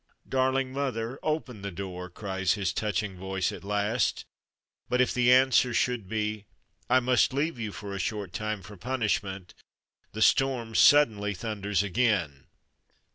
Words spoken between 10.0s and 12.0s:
the storm suddenly thunders